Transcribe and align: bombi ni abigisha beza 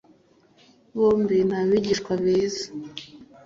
bombi 0.95 1.37
ni 1.47 1.55
abigisha 1.61 2.11
beza 2.23 2.65